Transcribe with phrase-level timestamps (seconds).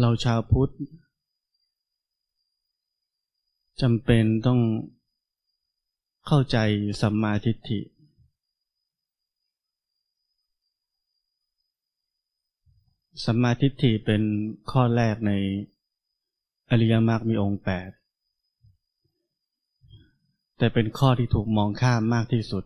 [0.00, 0.72] เราชาวพุทธ
[3.80, 4.60] จำเป็นต้อง
[6.26, 6.58] เข้าใจ
[7.00, 7.80] สัมมาทิฏฐิ
[13.24, 14.22] สัมมาทิฏฐิเป็น
[14.70, 15.32] ข้อแรกใน
[16.70, 17.90] อริยมรรคมีองค์แปด
[20.58, 22.64] แต่เป็นข้อที่ถูกมองข้ามมากที่สุด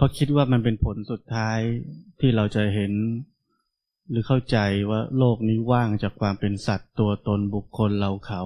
[0.00, 1.58] เพราะคิดว่ามันเป็นผลสุดท้าย
[2.20, 2.92] ที่เราจะเห็น
[4.10, 4.58] หรือเข้าใจ
[4.90, 8.42] ว่าโลกนี้ว่างจากความเป็นสัตว์ตัวตนบุคคลเราเขา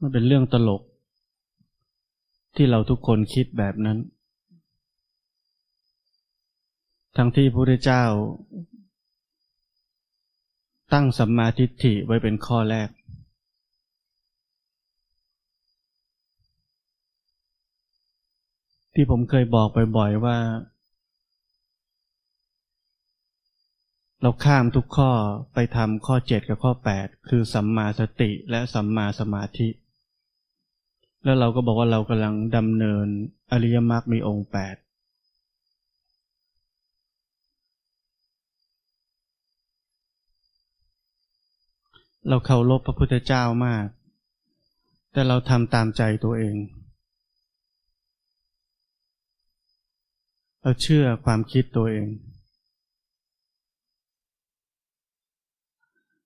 [0.00, 0.82] มันเป็นเรื่องตลก
[2.56, 3.98] ที่เราทุกคนคิดแบบนั้น
[7.16, 8.04] ทั้งที่พระพุทธเจ้า
[10.92, 12.90] ตั้งสัมมาทิฏฐิไว้เป็นข้อแรก
[18.94, 20.38] ที่ผมเคยบอกบ่อยๆว่า
[24.22, 25.10] เราข้ามทุกข้อ
[25.54, 29.68] ไปทำข้อ 7 กับข้อ 8 คือสัมมาสติและสัมมาสมาธิ
[31.24, 33.06] แล้วเราก็บอกว่าเรากำลังดำเนิน
[33.52, 34.54] อริยมรรคมีองค์ 8
[42.28, 43.86] เราเคารพพระพุทธเจ้ามาก
[45.12, 46.56] แต่เราทำตามใจตัวเอง
[50.62, 52.06] เราเชื่อความคิดตัวเอง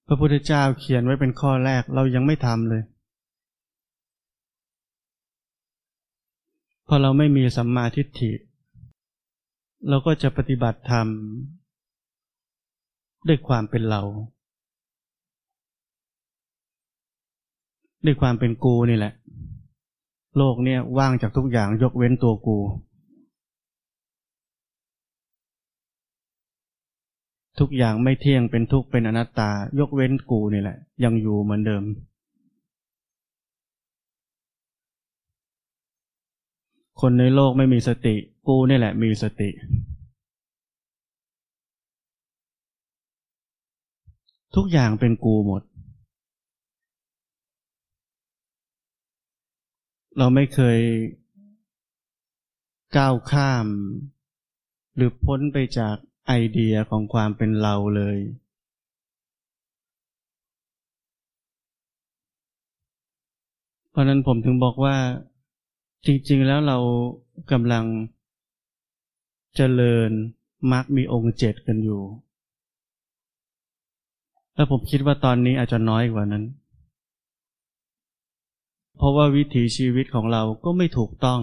[0.06, 2.82] พระพุทธเจ้าเขียนไว้เป็นข้อแรกเรายังไม่ทำเลย
[6.86, 8.32] พอเราไม่มีสัมมาทิฏฐิ
[9.88, 11.06] เราก็จะปฏิบัติธรรม
[13.28, 14.02] ด้วยความเป็นเรา
[18.04, 19.12] ด้วยความเป็นกูนี่แหละ
[20.36, 22.58] โลกเนี่ยว่างจากทุกอย่างยกเว้นตัวกู
[27.58, 31.84] ทุกอย่างไม่เที่ยงเป็นทุกข์เป็นอนัตตา ยกเว้นกูนี่แหละ ยังอยู่เหมือนเดิม
[37.00, 38.14] คนในโลกไม่มีสติ
[38.48, 39.50] กูนี่แหละ มีสติ
[44.56, 45.62] ทุกอย่างเป็นกูหมด
[50.18, 50.78] เราไม่เคย
[52.96, 53.66] ก้าวข้าม
[54.96, 58.18] หรือพ้นไปจาก ไอเดียของความเป็นเราเลย
[63.90, 64.96] เพราะนั้นผมถึงบอกว่า
[66.06, 66.78] จริง ๆ แล้วเรา
[67.52, 67.84] กำลัง
[69.56, 70.10] เจริญ
[70.72, 72.02] มักมีองค์เจ็ดกันอยู่
[74.54, 76.44] แล้วผมคิดว่าตอนนี้อาจจะน้อยกว่านั้น
[78.96, 81.40] เพราะว่าวิถีชีวิตของเราก็ไม่ถูกต้อง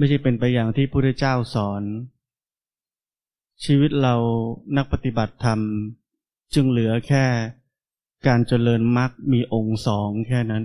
[0.00, 1.82] ไม่ใช่เป็นไปอย่างที่พระพุทธเจ้าสอน
[3.64, 4.14] ชีวิตเรา
[4.76, 5.60] นักปฏิบัติธรรม
[6.54, 7.24] จึงเหลือแค่
[8.26, 10.64] การเจริญมรรคมีองค์สองแค่นั้น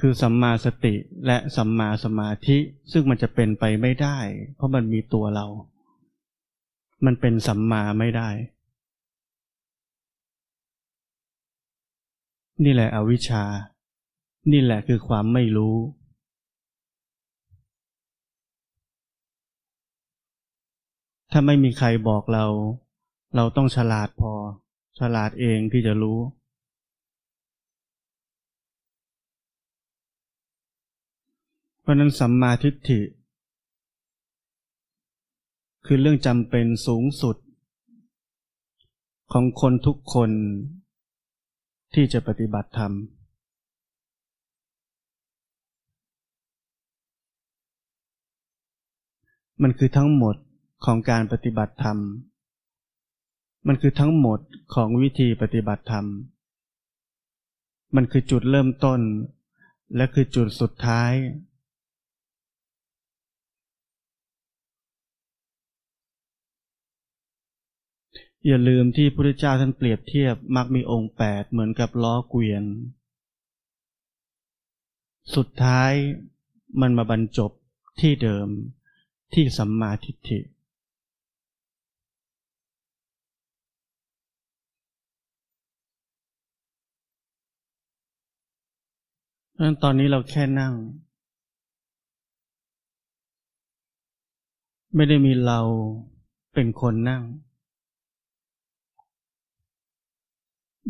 [0.00, 0.94] คือสัมมาสติ
[1.26, 2.58] และสัมมาสมาธิ
[2.92, 4.18] ซึ่งมันจะเป็นไปไม่ได้
[4.56, 5.46] เพราะมันมีตัวเรา
[7.04, 8.28] มันเป็นสัมมาไม่ได้
[12.64, 13.44] นี่แหละอวิชชา
[14.52, 15.76] นี่แหละคือความไม่รู้
[21.30, 22.44] ถ้าไม่มีใครบอกเรา
[23.36, 24.32] เราต้องฉลาดพอ
[24.98, 26.18] ฉลาดเองที่จะรู้
[31.80, 33.00] เพราะนั้นสัมมาทิฏฐิ
[35.86, 37.36] คือเรื่องจำเป็นสูงสุด
[39.32, 40.30] ของคนทุกคน
[41.94, 42.92] ที่จะปฏิบัติธรรม
[49.62, 50.36] มันคือทั้งหมด
[50.84, 51.98] ของการปฏิบัติธรรม
[53.66, 54.40] มันคือทั้งหมด
[54.74, 56.06] ของวิธีปฏิบัติธรรม
[57.96, 59.00] มันคือจุดเริ่มต้น
[59.96, 61.12] และคือจุดสุดท้าย
[68.46, 72.64] อย่าลืมที่พระพุทธเจ้าท่านเปรียบเทียบมักมีองค์แปดเหมือนกับล้อเกวียน
[75.36, 75.92] สุดท้าย
[76.80, 77.52] มันมาบรรจบ
[78.00, 78.48] ที่เดิม
[79.32, 80.38] ที่สัมมาทิฏฐิ
[89.60, 90.74] นั้นตอนนี้เราแค่นั่ง
[94.94, 95.60] ไม่ได้มีเรา
[96.54, 97.22] เป็นคนนั่ง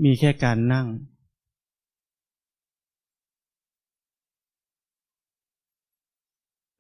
[0.05, 0.87] มีแค่การนั่ง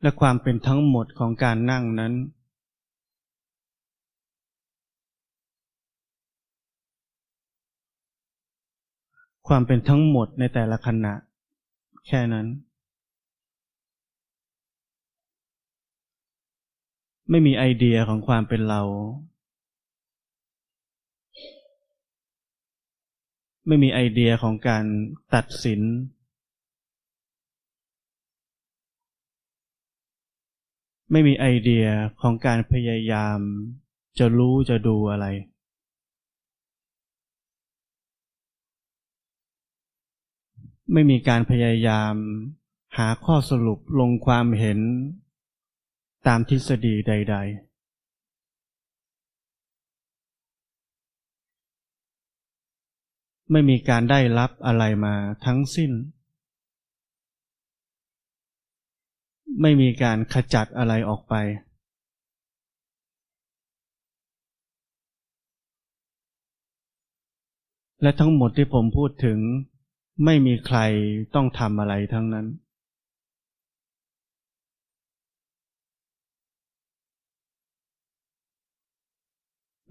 [0.03, 2.12] และความเป็นทั้งหมดของการนั่งนั้น
[9.49, 11.15] ความเป็นทั้งหมดในแต่ละขณะ
[12.06, 12.47] แค่นั้น
[17.31, 18.83] ไม่มีไอเดียของความเป็นเรา
[23.67, 24.85] ไม่มีไอเดียของการ
[25.35, 25.81] ตัดสิน
[31.10, 31.87] ไม่มีไอเดีย
[32.20, 33.38] ของการพยายาม
[34.19, 35.26] จะรู้จะดูอะไร
[40.93, 42.14] ไม่มีการพยายาม
[42.99, 44.78] หาข้อสรุปลงความเห็น
[46.26, 47.69] ตามทฤษฎีใด ๆ
[53.50, 55.14] ไม่มีการได้รับอะไรมา
[55.44, 55.93] ทั้งสิ้น
[59.61, 61.35] ไม่มีการขจัดอะไรออกไป
[68.03, 69.39] และทั้งหมดที่ผมพูดถึง
[70.25, 70.79] ไม่มีใคร
[71.35, 72.47] ต้องทำอะไรทั้งนั้น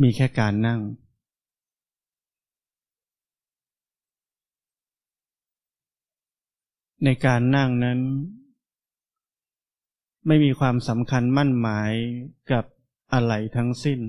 [0.02, 0.82] มีแค่การนั่ง
[7.04, 8.00] ในการนั่งนั้น
[10.28, 11.94] ไม่มีความสำคัญมั่นหมาย
[12.52, 12.66] กับ
[13.14, 14.00] อะไรทั้งสิ้น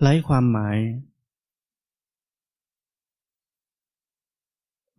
[0.00, 0.78] ไร้ความหมาย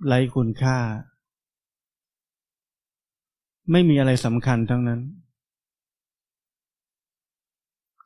[0.07, 0.77] ไร้คุณค่า
[3.71, 5.01] ไม่มีอะไรสำคัญทั้งนั้น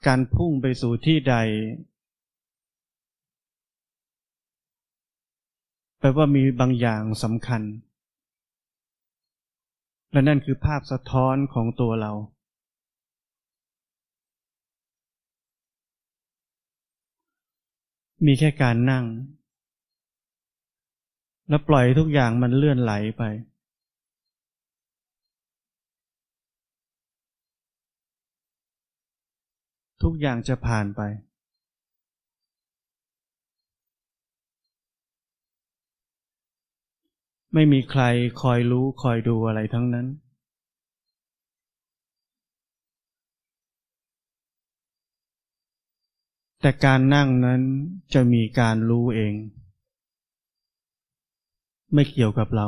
[0.07, 1.35] การพุ่งไปสู่ที่ใด
[5.99, 7.61] แปลว่ามีบางอย่างสำคัญ
[10.11, 12.11] และนั่นคือภาพสะท้อนของตัวเรา
[18.25, 19.05] มีแค่การนั่ง
[21.49, 23.23] แล้วปล่อยทุกอย่างมันเลื่อนไหลไป
[30.03, 31.01] ทุกอย่างจะผ่านไป
[37.53, 38.03] ไม่มีใคร
[38.41, 40.07] คอยรู้คอยดูอะไรทั้งนั้น
[46.61, 47.61] แต่การนั่งนั้น
[48.13, 49.33] จะมีการรู้เอง
[51.93, 52.67] ไม่เกี่ยวกับเรา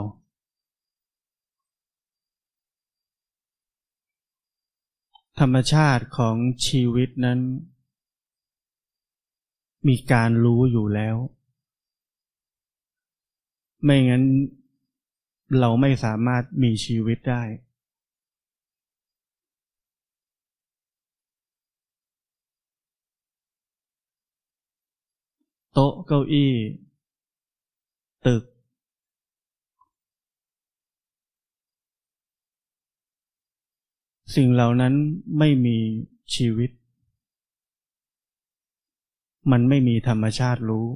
[5.40, 6.36] ธรรมชาติของ
[6.68, 7.40] ชีวิตนั้น
[9.88, 11.16] มีการรู้อยู่แล้ว
[13.84, 14.24] ไม่งั้น
[15.60, 17.44] เราไม่สามารถมีชีวิตได้
[25.74, 26.54] โต๊ะเก้าอี้
[28.26, 28.44] ตึก
[34.36, 34.94] สิ่งเหล่านั้น
[35.38, 35.78] ไม่มี
[36.36, 36.72] ชีวิต
[39.52, 40.88] มันไม่มีธรรมชาติรู้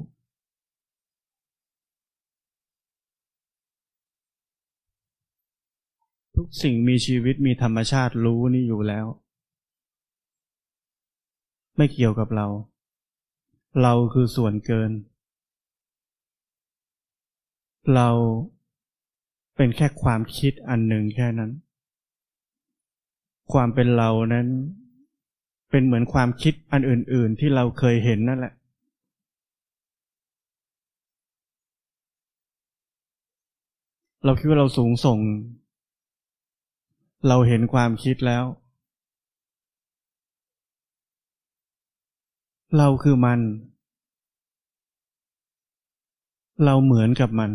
[6.36, 9.06] ทุกสิ่งมีชีวิตมีธรรมชาติรู้นี่อยู่แล้ว
[11.76, 12.46] ไม่เกี่ยวกับเรา
[13.82, 14.90] เราคือส่วนเกิน
[17.94, 18.08] เรา
[19.56, 21.50] เป็นแค่ความคิดอันหนึ่งแค่นั้น
[23.52, 24.46] ความเป็นเรานั้น
[25.70, 28.52] เป็นเหมือนความคิดอันอื่น ๆ ที่เราเคยเห็นนั่นแหละ
[34.24, 35.18] เราคิดว่าเราสูงส่ง
[37.28, 38.44] เราเห็นความคิดแล้ว
[42.76, 43.40] เราคือมัน
[46.64, 47.50] เราเหมือนกับมัน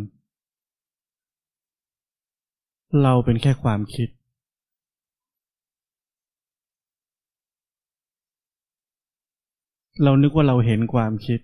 [3.03, 4.09] เราเป็นแค่ความคิด
[10.03, 11.39] เรานึกว่าเราเห็นความคิด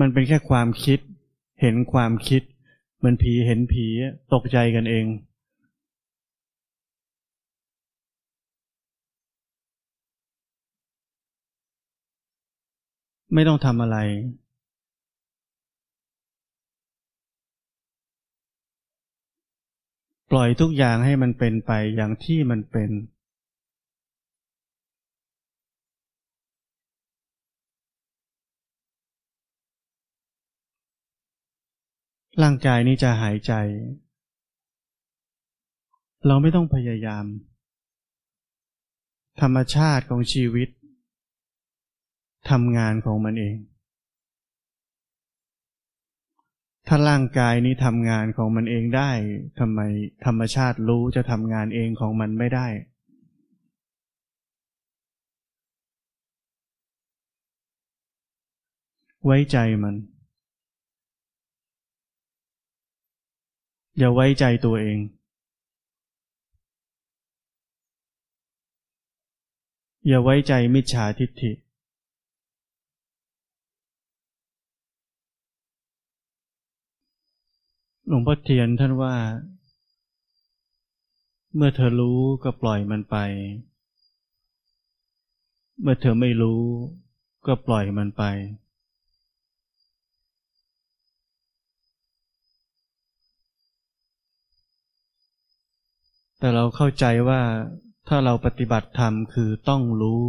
[0.00, 0.98] มันเป็นแค่ความคิด
[1.60, 2.42] เห็นความคิด
[3.02, 3.86] เหมือนผีเห็นผี
[4.32, 5.06] ตกใจกันเอง
[13.34, 13.98] ไม่ต้องทำอะไร
[20.30, 22.90] ปล่อยทุกอย่างให้มันเป็นไปอย่างที่มันเป็น
[32.40, 33.52] ร่างกายนี้จะหายใจ
[36.26, 37.24] เราไม่ต้องพยายาม
[39.40, 40.68] ธรรมชาติของชีวิต
[42.50, 43.56] ทำงานของมันเอง
[46.86, 49.10] ถ้าร่างกายนี้ทำงานของมันเองได้
[49.58, 49.80] ทำไม
[50.26, 52.66] ธรรมชาติรู้จะทำงานเองของมันไม่ได้
[59.24, 59.94] ไว้ใจมัน
[63.98, 64.98] อย่าไว้ใจตัวเอง
[70.06, 71.52] อย่าไว้ใจมิจฉาทิฏฐิ
[78.08, 79.14] หลวงพ่อเทียนท่านว่า
[81.56, 83.16] เมื่อเธอรู้ก็ปล่อยมันไป
[85.82, 86.62] เมื่อเธอไม่รู้
[87.46, 88.22] ก็ปล่อยมันไป
[96.42, 97.40] แต่เราเข้าใจว่า
[98.08, 100.24] ถ้าเราปฏิบัติธรรมคือต้องรู้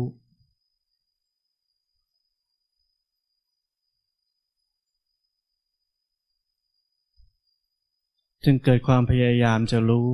[8.45, 10.09] จึงเกิดความพยายามจะรู้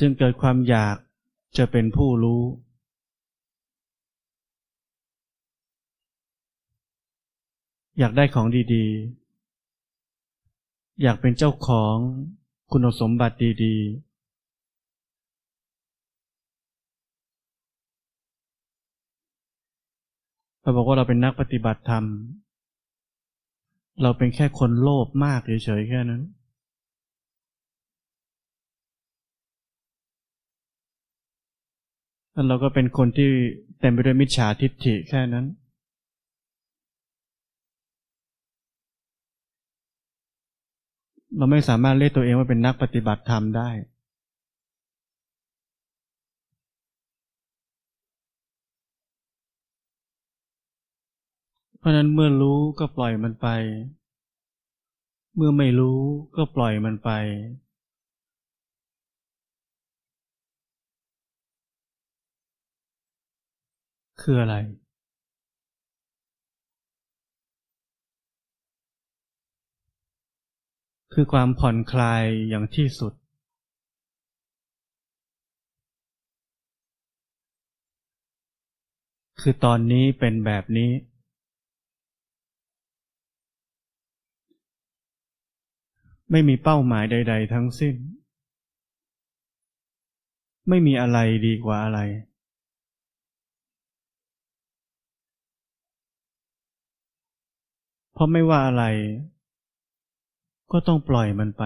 [0.00, 0.96] จึงเกิดความอยาก
[1.58, 2.42] จะเป็นผู้รู้
[7.98, 9.25] อยากได้ของดี ๆ
[11.02, 11.96] อยากเป็นเจ้าของ
[12.72, 14.06] คุณสมบัติดีๆ
[20.62, 22.04] เราบอกว่าเราเป็นนักปฏิบัติธรรม
[24.02, 26.22] เราเป็นแค่คนโลภมากเฉยๆแค่นั้น
[32.32, 33.28] แล้วเราก็เป็นคนที่
[33.80, 35.46] เต็มไปด้วยมิจฉาทิฏฐิแค่นั้น
[41.34, 43.70] เราไม่สามารถเรียกตัวเองว่าเป็นนักปฏิบัติธรรมได้
[51.78, 53.46] เพราะนั้นเมื่อรู้ก็ปล่อยมันไป
[55.36, 56.00] เมื่อไม่รู้
[56.36, 57.10] ก็ปล่อยมันไป
[64.20, 64.56] คืออะไร
[71.18, 73.12] คือความผ่อนคลายอย่างที่สุด
[79.40, 80.90] คือตอนนี้เป็นแบบนี้
[86.30, 87.94] ไม่มีเป้าหมายใด ๆ ทั้งสิ้น
[90.68, 92.00] ไม่มีอะไรดีกว่าอะไร
[98.12, 98.84] เพราะไม่ว่าอะไร
[100.72, 101.64] ก็ต้องปล่อยมันไป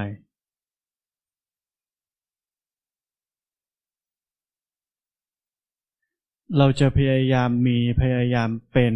[6.59, 8.95] เราจะพยายามมีพยายามเป็น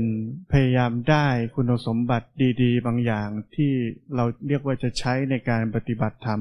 [0.53, 2.29] พยายามได้คุณสมบัติ
[2.63, 3.73] ดี ๆ บางอย่างที่
[4.17, 6.41] เราเรียกว่าจะใช้ในการปฏิบัติธรรม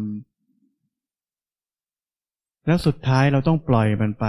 [2.65, 4.25] แล้วสุดท้ายเราต้องปล่อยมันไป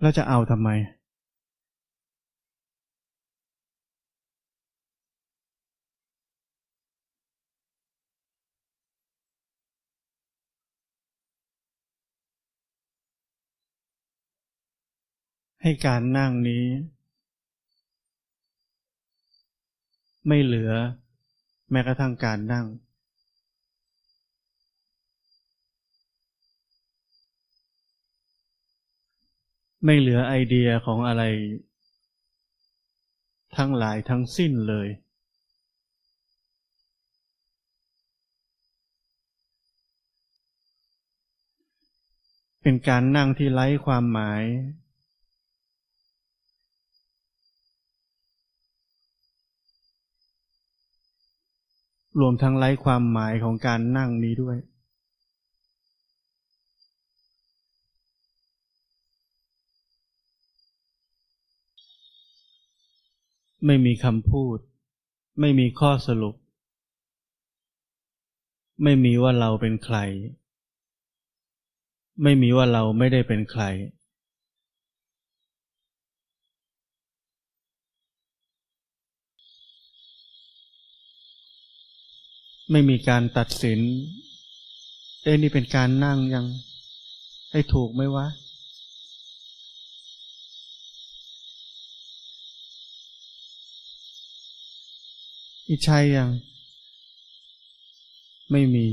[0.00, 0.70] แล้วจะเอาทำไม
[15.66, 16.64] ให้การนั่งนี้
[20.28, 20.72] ไม่เหลือ
[21.70, 22.66] แม้กระทั่งการนั่ง
[29.84, 31.22] ไม่เหลือไอเดียของอะไร
[33.56, 34.88] ทั้งหลายทั้งสิ้นเลย
[42.62, 44.44] เป็นการนั่งที่ไร้ความหมาย
[52.20, 54.56] รวมทั้งไร้ความหมายของการนั่งนี้ด้วย
[63.66, 64.58] ไม่มีคำพูด
[65.40, 66.34] ไม่มีข้อสรุป
[68.82, 69.98] ไม่มีว่าเราเป็นใคร
[72.22, 73.64] ไม่มีว่าเราไม่ได้เป็นใคร
[82.70, 83.80] ไม่มีการตัดสิน
[85.22, 86.46] เอ้นี่เป็นการนั่งยัง
[87.50, 88.26] ให้ถูกไหมวะ
[95.68, 96.28] อิชายยัง
[98.50, 98.86] ไม่มี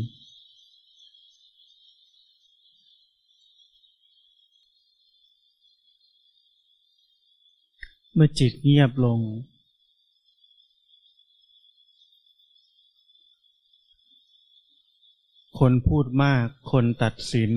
[8.13, 9.19] เมื่อจิตเงียบลง
[15.65, 17.51] คนพูดมาก คนตัดสิน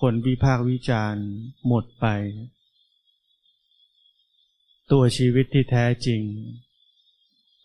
[0.00, 1.26] คนวิพากษ์วิจารณ์
[1.66, 2.06] หมดไป
[4.92, 6.22] ตัวชีวิตที่แท้จริง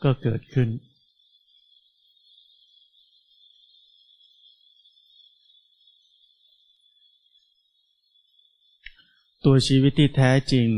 [0.03, 0.69] ก็เกิดขึ้น
[9.45, 10.69] ตัวชีวิตที่แท้จริง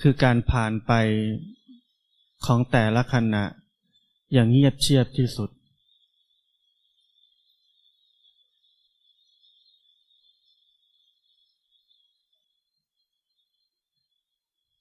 [0.00, 0.92] คือการผ่านไป
[2.46, 3.44] ของแต่ละขณะ
[4.32, 5.50] อย่างเงียบเชียบที่สุด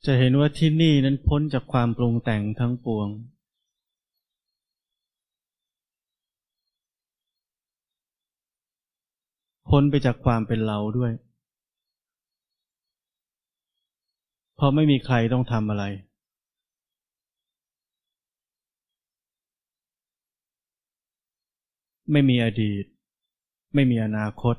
[0.05, 3.07] จะเห็นว่าที่นี่นั้นพ้นจากความปรุงแต่งทั้งปวง
[9.69, 11.11] พ้นไปจากความเป็นเราด้วย
[14.55, 15.83] เพราะไม่มีใครต้องทำอะไร
[22.11, 22.85] ไม่มีอดีต
[23.73, 24.55] ไม่มีอนาคต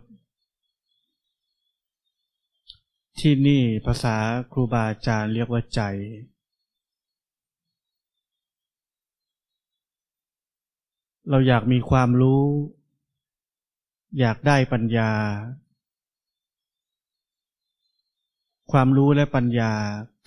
[3.21, 4.17] ที่นี่ภาษา
[4.53, 5.81] ครูบาอาจารย์เรียกว่าใจ
[11.31, 12.45] เราอยากมีความรู้
[14.19, 15.13] อยากได้ปัญญา
[18.73, 19.73] ความรู้และปัญญา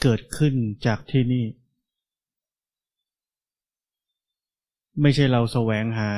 [0.01, 0.53] เกิดขึ้น
[0.85, 1.45] จากที่นี่
[5.01, 6.11] ไม่ใช่เราแสวงหา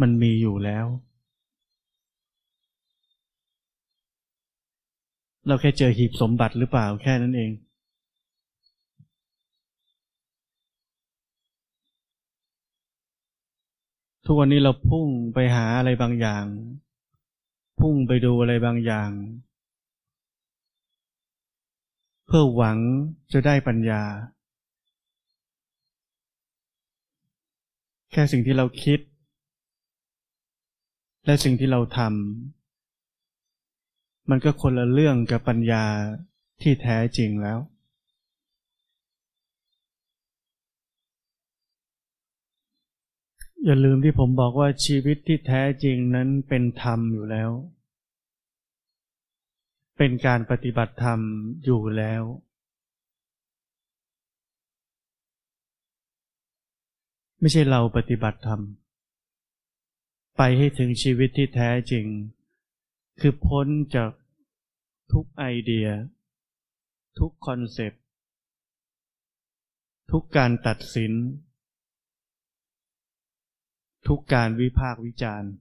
[0.00, 0.86] มันมีอยู่แล้ว
[5.46, 7.50] เราแค่เจอหีบสมบัติหรือเปล่าแค่นั้นเอง
[14.24, 16.46] ทุกวันนี้เราพุ่งไปหาอะไรบางอย่าง
[17.80, 19.10] พุ่งไปดูอะไรบางอย่าง
[22.26, 22.78] เพื่อหวัง
[23.32, 24.02] จะได้ปัญญา
[28.12, 29.00] แค่สิ่งที่เราคิด
[31.28, 35.84] และสิ่งที่เราทำมันก็คนละเรื่องกับปัญญา
[36.62, 37.58] ที่แท้จริงแล้ว
[43.64, 47.50] อย่าลืมที่ผมบอกว่าชีวิตที่แท้จริงนั้นเป็นธรรมอยู่แล้ว
[49.98, 51.20] เป็นการปฏิบัติธรรม
[51.64, 52.22] อยู่แล้ว
[57.40, 58.62] ไม่ใช่เราปฏิบัติธรรม
[60.40, 62.06] ไปให้ถึงชีวิตที่แท้จริง
[63.20, 64.10] คือพ้นจาก
[65.12, 65.88] ทุกไอเดีย
[67.18, 68.02] ทุกคอนเซปต์
[70.10, 71.12] ทุกการตัดสิน
[74.08, 75.52] ทุกการวิพากษ์วิจารณ์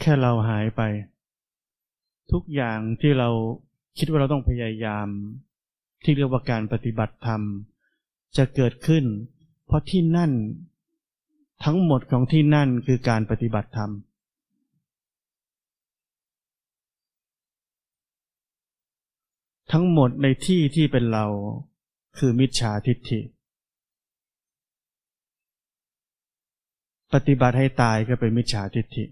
[0.00, 0.82] แค่เราหายไป
[2.32, 3.28] ทุกอย่างที่เรา
[3.98, 5.08] คิดว่าเราต้องพยายาม
[6.04, 7.42] ที่เรียกว่าการปฏิบัติธรรม
[8.36, 9.04] จะเกิดขึ้น
[9.66, 10.32] เพราะที่นั่น
[11.64, 13.90] ทั้งหมดของที่นั่นคือการปฏิบัติธรรม
[19.72, 21.26] ทั้งหมดในที่ที่เป็นเรา
[22.18, 23.20] คือมิจฉาทิฏฐิ
[27.14, 29.04] ปฏิบัติให้ตายก็เป็นมิจฉาทิฏฐิ